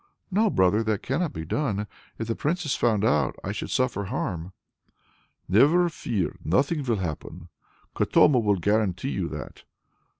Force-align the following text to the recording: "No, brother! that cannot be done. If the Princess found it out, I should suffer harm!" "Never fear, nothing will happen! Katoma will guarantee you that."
"No, 0.31 0.49
brother! 0.49 0.81
that 0.85 1.03
cannot 1.03 1.31
be 1.31 1.45
done. 1.45 1.85
If 2.17 2.27
the 2.27 2.35
Princess 2.35 2.73
found 2.73 3.03
it 3.03 3.07
out, 3.07 3.35
I 3.43 3.51
should 3.51 3.69
suffer 3.69 4.05
harm!" 4.05 4.51
"Never 5.47 5.89
fear, 5.89 6.37
nothing 6.43 6.83
will 6.83 6.95
happen! 6.95 7.49
Katoma 7.95 8.39
will 8.41 8.57
guarantee 8.57 9.09
you 9.11 9.27
that." 9.27 9.63